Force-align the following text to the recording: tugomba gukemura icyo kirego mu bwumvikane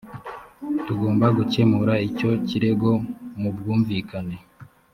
tugomba 0.85 1.25
gukemura 1.37 1.93
icyo 2.09 2.31
kirego 2.47 2.89
mu 3.39 3.49
bwumvikane 3.55 4.37